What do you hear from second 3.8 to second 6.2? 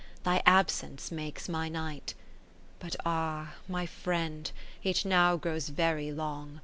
friend, it now grows very